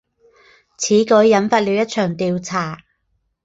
[0.79, 2.79] 此举引发了一场调查。